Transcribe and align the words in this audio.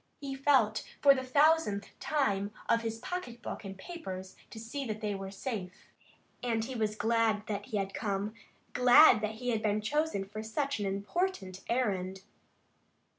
He 0.19 0.33
felt 0.33 0.83
for 0.99 1.13
the 1.13 1.23
thousandth 1.23 1.89
time 1.99 2.51
of 2.67 2.81
his 2.81 2.97
pocket 2.97 3.43
book 3.43 3.63
and 3.63 3.77
papers 3.77 4.35
to 4.49 4.59
see 4.59 4.83
that 4.87 4.99
they 4.99 5.13
were 5.13 5.29
safe, 5.29 5.91
and 6.41 6.65
he 6.65 6.73
was 6.73 6.95
glad 6.95 7.45
that 7.45 7.67
he 7.67 7.77
had 7.77 7.93
come, 7.93 8.33
glad 8.73 9.21
that 9.21 9.35
he 9.35 9.49
had 9.49 9.61
been 9.61 9.79
chosen 9.79 10.25
for 10.25 10.41
such 10.41 10.79
an 10.79 10.87
important 10.87 11.61
errand. 11.69 12.23